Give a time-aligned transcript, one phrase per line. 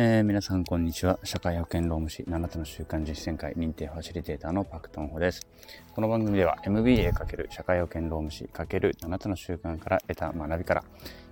[0.00, 1.18] えー、皆さんこんにちは。
[1.24, 5.44] 社会保険労務士7つの習慣実践会認定ファシリテーターのパクトンホです。
[5.92, 10.84] この番組では MBA× 社会保険労務士 ×7 つの習慣から得た学びから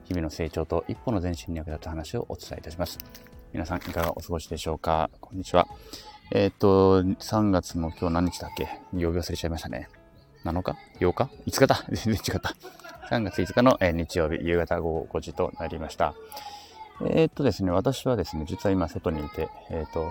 [0.03, 2.99] 日々の成長と一歩の前進に役立つ話をお伝えいたします。
[3.53, 5.11] 皆さんいかがお過ごしでしょうか？
[5.21, 5.69] こんにちは。
[6.33, 8.67] えー、っと、3月の今日何日だっけ？
[8.95, 9.89] 曜日忘れちゃいましたね。
[10.45, 12.57] 7日 ?8 日 ?5 日だ 全然違った。
[13.11, 16.17] 3月5日の、え日曜日夕方午後5時となりました。
[17.03, 20.09] えー、っとですね、私はですね、実は今外にいて、えー、っと、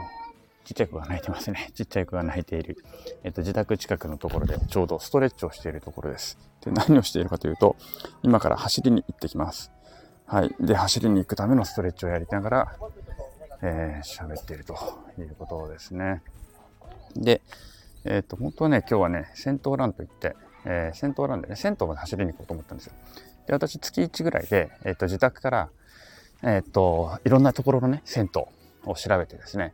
[0.66, 1.70] ちっちゃい子が泣いてますね。
[1.74, 2.78] ちっちゃい子が泣いている、
[3.24, 6.38] えっと、自宅近くのところでちょうどストレッチをしているところです。
[6.62, 7.76] で、何をしているかというと、
[8.24, 9.72] 今から走りに行ってきます。
[10.26, 10.56] はい。
[10.60, 12.76] で、走りに行くためのストレッチをやりながら、
[13.62, 14.76] えー、喋っていると
[15.20, 16.24] いうことですね。
[17.16, 17.42] で、
[18.04, 22.94] えっ、と、本当はね、今日はね、戦闘ランといって、えー、戦闘ランでね、銭湯まで走りに行こうと思ったんですよ。
[23.48, 25.70] で、私、月1ぐらいで、えっ、と、自宅から、
[26.46, 28.42] えっ、と、いろんなところのね、銭湯
[28.86, 29.74] を調べてですね、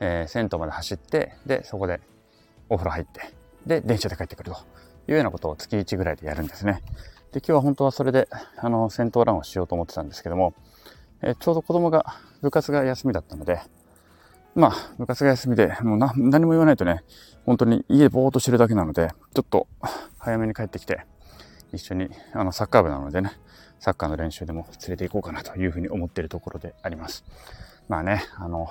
[0.00, 2.00] えー、銭湯まで走って、で、そこで
[2.68, 3.32] お風呂入って、
[3.66, 4.58] で、電車で帰ってくると
[5.06, 6.82] いうようなことを月1ぐらいでやるんですね。
[7.30, 10.54] で、今日は本当はそれで、あの、戦闘ランをしようと思ってたんですけども、
[11.22, 12.04] えー、ちょうど子供が、
[12.42, 13.60] 部活が休みだったので、
[14.56, 17.04] まあ、部活が休みで、もう何も言わないとね、
[17.46, 19.68] 本当に家ぼーっとしてるだけなので、ちょっと
[20.18, 21.06] 早めに帰ってきて、
[21.72, 23.38] 一緒に、あの、サッカー部なのでね、
[23.80, 27.24] サッカーの練習でも連れて行こうかなというふうに思っているところであります。
[27.88, 28.70] まあね、あの、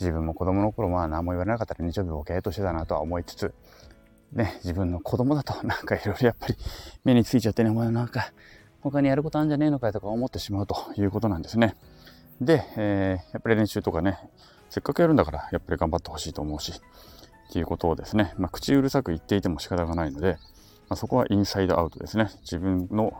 [0.00, 3.54] 自分も子供の頃まあ何も言われなかったら日曜日ボケーとしてたなとは思いつつ、
[4.32, 6.56] ね、自分の子供だとなんかいろいろやっぱり
[7.04, 8.32] 目についちゃってね、お前なんか
[8.80, 11.76] 他にやることあるんじゃねえのかとか思ってしまうということなんですね。
[12.40, 14.18] で、えー、やっぱり練習とかね、
[14.70, 20.36] せっかくやるんだからやっぱり頑張ってほしいと思うし、っていうことをですね、まあ、口うるさく言っていても仕方がないので、
[20.88, 22.28] まあ、そこはインサイドアウトですね。
[22.42, 23.14] 自分の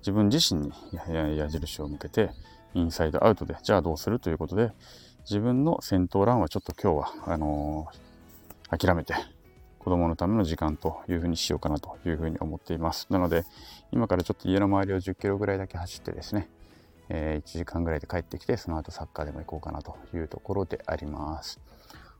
[0.00, 0.72] 自分自身に
[1.08, 2.30] 矢印を向けて、
[2.74, 4.72] インサイドアウトで、じゃあどうするということで、
[5.24, 9.14] 自分の戦闘ランはちょっと今日は、あのー、諦めて、
[9.78, 13.06] 子供のための時間というふうにしようかなというふうに思っています。
[13.10, 13.44] なので、
[13.92, 16.48] 今からちょっと家の周りを10キロぐらいだけ走ってですね、
[17.08, 21.60] えー、1時間ぐらいで帰ってきて、その後サッカーでも行こうかなというところであります。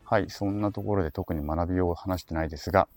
[0.04, 2.88] はい、そんなところで特に学びを話してないですが、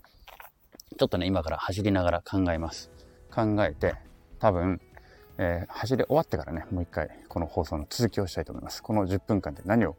[0.98, 2.90] ちょっとね、今から走りながら考えます。
[3.32, 3.94] 考えて、
[4.38, 4.80] 多分、
[5.38, 8.82] えー、走り終わってからね、もう一回この放送の続きをしたいと思います。
[8.82, 9.96] この10分間で何を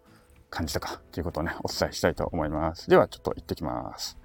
[0.50, 2.90] 感じたかということをね、お伝えしたいと思います。
[2.90, 4.18] では、ちょっと行ってきます。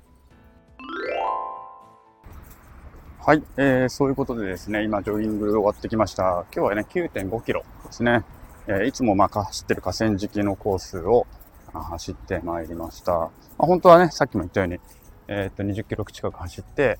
[3.19, 6.47] はい、えー、そういうことでですね、今、ジョギング終わってきました。
[6.54, 8.25] 今日はね、9.5キロですね。
[8.66, 11.27] えー、いつもまあ走ってる河川敷のコースを
[11.72, 13.12] 走ってまいりました。
[13.12, 14.81] まあ、本当はね、さっきも言ったように、
[15.28, 16.98] えー、っと、20キロ近く走って、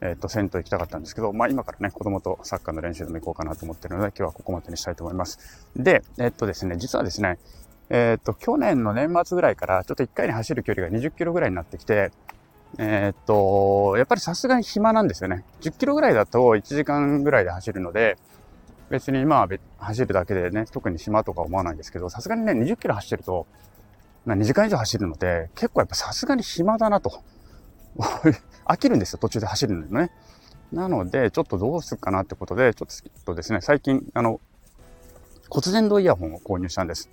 [0.00, 5.66] えっ、と、銭湯行きたかったんですけど、まあ今からね、子供とサッカーの練習でも行こうかなと思ってるので、今日はここまでにしたいと思います。
[5.76, 7.38] で、えっ、とですね、実はですね、
[7.90, 12.12] えっ、と、去年の年末ぐらいから、ちょっと1回に走る距離が20キロぐらいになってきて、
[12.76, 15.44] えっと、やっぱりさすがに暇なんですよね。
[15.62, 18.18] 10キロぐらいだと1時間ぐらいで走るので、
[18.90, 19.48] 別にまあ
[19.78, 23.46] 走るだけでね、特に暇とか思わないんですけど、さすがにね、20キロ走ってると、
[24.26, 27.22] 2時間以上走るので、結構やっぱさすがに暇だなと。
[28.68, 30.10] 飽きるんですよ、途中で走るのね。
[30.72, 34.40] なので、ちょっとどうするかなってことで、ちょっとですね、最近、あの、
[35.48, 37.10] 骨伝導イヤホンを購入したんです。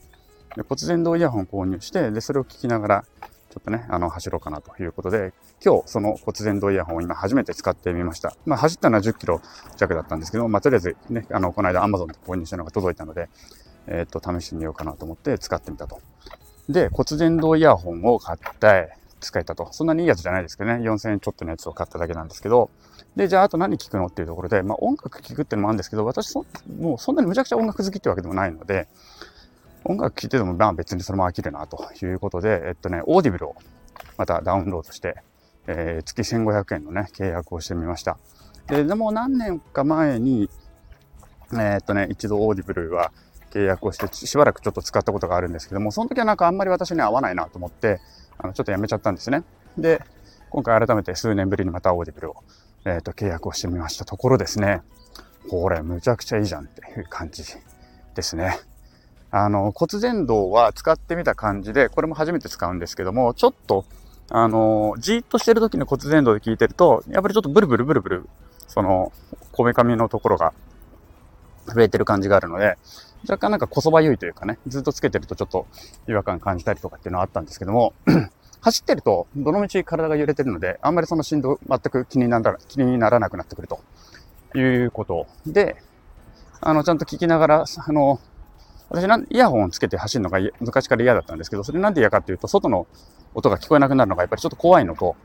[0.55, 5.33] で骨伝導イヤホンを購入して、で、それを聞きながら、ちょっとね、あの、走ろうかなということで、
[5.63, 8.35] 今日、その骨伝導イヤホンを今初めて使ってみました。
[8.45, 9.41] まあ、走ったのは10キロ
[9.77, 13.29] 弱だったんですけど、まあ、とりあえずね、あの、この間 Amazon で購入したのが届いたので、
[13.87, 16.01] えー、っと、試してみようかなと思って使ってみたと。
[16.67, 19.67] で、骨伝導イヤホンを買って、使えたと。
[19.71, 20.87] そんなにいいやつじゃないですけどね。
[20.87, 22.69] 4000円ちょっとのやつを買っただけなんですけど。
[23.15, 26.45] で、じゃああと何聞くのっていうところで、まあ音楽聞くっていうのもあるんですけど、私そ、
[26.79, 28.87] もうそんなにむちゃくちゃ音楽好きってわけでもないので、
[29.83, 33.55] 音楽聴いててもまあ別にそれも飽きるなということで、えっとね、オーディブルを
[34.17, 35.15] またダウンロードして、
[35.67, 38.17] えー、月1500円のね、契約をしてみました。
[38.67, 40.49] で、でも何年か前に、
[41.53, 43.11] えー、っとね、一度オーディブルは
[43.55, 48.01] 契約をして、しばらくちょっと使ったことがあるんですけども、その時はなんかあんまり私に合わないなと思って、
[48.37, 49.43] あの、ちょっとやめちゃったんですね。
[49.77, 50.01] で、
[50.49, 52.35] 今回改めて数年ぶりにまたオーディブルを、
[52.83, 54.81] えっ、ー、と、契約をしてみましたところですね。
[55.49, 57.43] これ、むちゃくちゃいいじゃんっていう感じ
[58.13, 58.59] ですね。
[59.31, 63.85] あの、骨伝導は使ってみた感じで、これも初めて使うんですけども、ちょっと、
[64.29, 68.29] あの、じーっとしてる時の骨伝導で聞いてると、やっぱりちょっとブルブルブルブル、
[68.67, 69.11] その、
[69.51, 70.53] こめかみのところが
[71.73, 72.77] 増えてる感じがあるので、
[73.27, 75.67] 若干なんかこそばゆいというかね、ずっとつけてるとちょっと
[76.07, 77.93] 違和感感じたりとかっていうのはあったんですけども、
[78.61, 83.79] 走ってると、どの道体が揺れてるので、あんまりその振動全く気になら気にならなくなってくると。
[84.59, 85.75] いうことで、
[86.61, 88.19] あの、ちゃんと聞きながら、あの、
[88.89, 92.87] 私なん、イヤホンをつけて走るのが昔から嫌だったんですけど、それなんで嫌かっていうと、外の
[93.33, 95.15] 音が聞こえなくなるのがやっぱりちょっと怖いのと、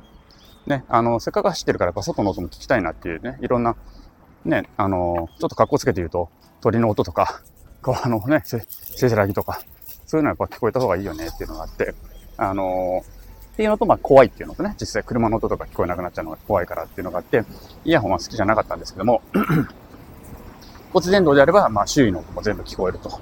[0.66, 3.76] ね、あの、せっかく走ってるからやっぱ外の音も聞きたいなっていうね、いろんな、
[4.44, 6.30] ね、あの、ちょっと格好つけて言うと、
[6.60, 7.42] 鳥の音とか、
[7.82, 9.60] 川のね、せせせらぎとか、
[10.06, 11.94] そういうのはやっぱ聞こえた方がいいよねっていうのがあって、
[12.36, 13.04] あの
[13.52, 17.44] っていうのと、まあ怖いっていうのとね、実際車の音とか聞こえなくなっちゃうのが怖いからっていうのがあって、
[17.84, 19.22] イヤホンは好きじゃなかったんですけども、
[20.92, 23.20] 骨伝導であれば、まあ周囲の音も全部聞こえると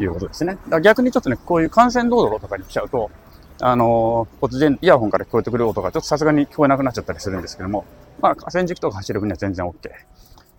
[0.00, 0.54] いうことですね。
[0.54, 3.10] だから逆にちょっとね、こういう幹線道路とかに来ちゃうと、
[3.60, 7.84] あのー、骨伝、イヤホンから聞こえてくる音がちょっとさすがに聞こえなくなっちゃったりするんですけども、
[8.20, 9.74] まあ河川敷とか走る分には全然 OK。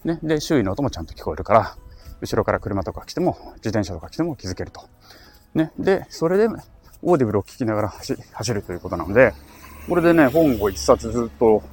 [0.06, 0.19] ね。
[0.24, 1.75] で、周囲の音もちゃんと聞こえるから、
[2.21, 4.81] 後ろから車とか来ても、自転車とか来ても気づけると。
[5.54, 5.71] ね。
[5.80, 6.48] で、それで、
[7.01, 9.33] オーディブルを聞きながら走走るということなので、
[9.88, 11.63] これでね、本を一冊ずっと、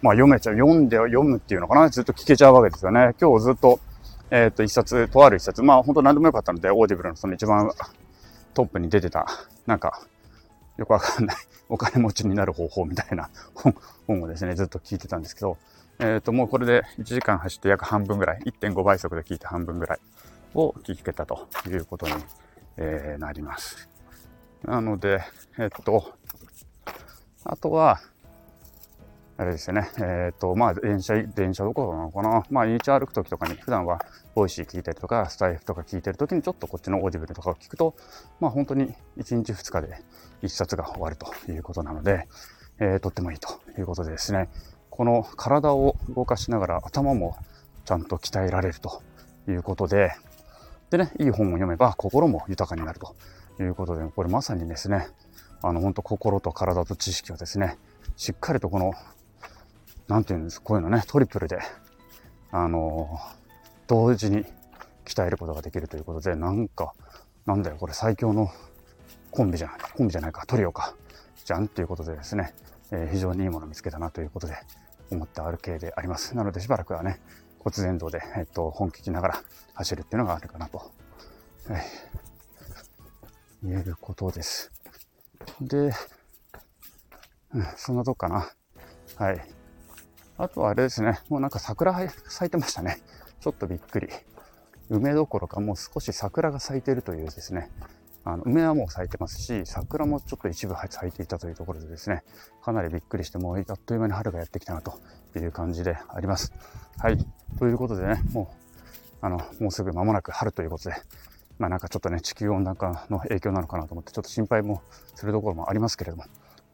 [0.00, 3.14] まあ読めちゃう、読んで読むっていうのかな、ずっと聞けちゃうわけですよね。
[3.20, 3.78] 今日ずっと、
[4.30, 7.70] えっ、ー、と、一冊、とある一冊、まあ本当何でもよかったので、オーディブルのその一番
[8.54, 9.26] トップに出てた、
[9.66, 10.00] なんか、
[10.78, 11.36] よくわかんない、
[11.68, 13.74] お金持ちになる方法みたいな本
[14.06, 15.58] 本をですね、ずっと聞いてたんですけど、
[15.98, 19.98] えっ、ー、と、もうこれで1時間走って約半分ぐらい、1.5倍速で聞いて半分ぐらい
[20.54, 22.14] を聞けたということに、
[22.76, 23.88] えー、なります。
[24.64, 25.20] なので、
[25.58, 26.12] えっ、ー、と、
[27.44, 28.00] あとは、
[29.38, 29.90] あれですよね。
[29.98, 32.44] えっ、ー、と、まあ、電車、電車どころなのかな。
[32.50, 33.98] まあ、道歩くときとかに、普段は、
[34.34, 37.96] ボイシー聞いたりとか、スタイフとか聞いてるときに、ちょっとこっちのオーディブルとかを聞くと、
[38.40, 40.02] まあ、本当に1日2日で
[40.42, 42.28] 1冊が終わるということなので、
[42.78, 43.48] えー、とってもいいと
[43.78, 44.48] いうことでですね、
[44.92, 47.36] この体を動かしながら頭も
[47.84, 49.02] ちゃんと鍛えられると
[49.48, 50.12] いうことで、
[50.90, 53.16] でね、いい本を読めば心も豊かになると
[53.60, 55.08] いうことで、これまさにですね、
[55.62, 57.78] あの、本当心と体と知識をですね、
[58.16, 58.92] しっかりとこの
[60.08, 61.58] なんていうんです、こういうのね、トリプルで、
[62.50, 63.18] あの
[63.86, 64.44] 同時に
[65.06, 66.92] 鍛えることができるということで、なんか、
[67.46, 68.50] なんだよ、これ最強の
[69.30, 70.94] コンビじゃない、コンビじゃないか、トリオか、
[71.44, 72.52] じゃんということでですね、
[72.92, 74.54] え、非常にいいものを見つけたなということで、
[75.10, 76.36] 思ったある系であります。
[76.36, 77.20] なので、しばらくはね、
[77.58, 79.42] 骨伝導で、えっと、本聞きながら
[79.74, 80.90] 走るっていうのがあるかなと、はい、
[83.62, 84.70] 言えることです。
[85.60, 85.92] で、
[87.54, 88.50] うん、そんなとこかな。
[89.16, 89.40] はい。
[90.38, 93.00] あとはあれですね、もうなんか桜咲いてましたね。
[93.40, 94.08] ちょっとびっくり。
[94.88, 97.70] 梅どころかもう少し桜が咲いているというですね、
[98.24, 102.22] あの梅はもう咲いてますし、桜もちょっと一部咲いていたというところでですね、
[102.62, 104.94] かなりびっくりして、もうあっという間に春がやってきたなと
[105.36, 106.52] いう感じであります。
[106.98, 107.18] はい。
[107.58, 108.54] ということでね、も
[109.22, 110.96] う、あの、もうすぐ間もなく春ということで、
[111.58, 114.82] まあなんかちょっとね、地球温暖化の影響なのかなと思って、ちょっと心配も
[115.16, 116.24] するところもありますけれども、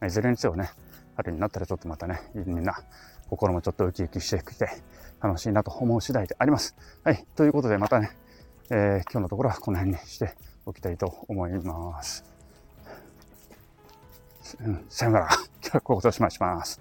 [0.05, 0.69] いずれにせよね、
[1.15, 2.75] 春になったらちょっとまたね、みんな
[3.29, 4.69] 心もちょっとウキウキしてきて
[5.19, 6.75] 楽しいなと思う次第であります。
[7.03, 7.25] はい。
[7.35, 8.11] ということでまたね、
[8.69, 10.35] えー、今日のところはこの辺にして
[10.69, 12.23] おきたいと思います。
[14.87, 15.27] さよなら。
[15.61, 16.79] 今日はこことしまします。